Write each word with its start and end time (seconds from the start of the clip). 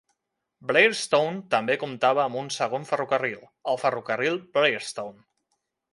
Blairstown 0.69 1.37
també 1.51 1.75
comptava 1.83 2.23
amb 2.23 2.39
un 2.41 2.49
segon 2.57 2.89
ferrocarril, 2.93 3.47
el 3.75 3.81
Ferrocarril 3.85 4.41
Blairstown. 4.57 5.25